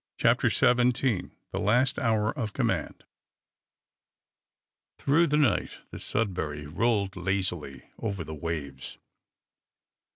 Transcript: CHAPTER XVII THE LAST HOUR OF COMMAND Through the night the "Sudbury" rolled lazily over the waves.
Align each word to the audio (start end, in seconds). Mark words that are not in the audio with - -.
CHAPTER 0.17 0.49
XVII 0.49 1.29
THE 1.51 1.59
LAST 1.59 1.99
HOUR 1.99 2.31
OF 2.31 2.53
COMMAND 2.53 3.03
Through 4.97 5.27
the 5.27 5.37
night 5.37 5.69
the 5.91 5.99
"Sudbury" 5.99 6.65
rolled 6.65 7.15
lazily 7.15 7.83
over 7.99 8.23
the 8.23 8.33
waves. 8.33 8.97